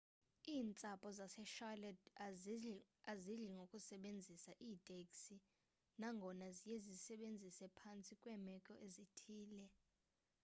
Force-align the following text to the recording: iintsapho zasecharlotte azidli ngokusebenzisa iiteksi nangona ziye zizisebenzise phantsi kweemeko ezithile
iintsapho 0.53 1.07
zasecharlotte 1.19 2.09
azidli 3.11 3.45
ngokusebenzisa 3.55 4.51
iiteksi 4.65 5.35
nangona 5.99 6.47
ziye 6.57 6.75
zizisebenzise 6.83 7.65
phantsi 7.77 8.13
kweemeko 8.21 8.73
ezithile 8.85 9.63